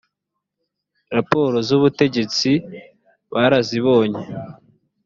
raporo 1.15 1.57
z 1.67 1.69
ubutegetsi 1.77 2.51
barazibonye 3.33 4.23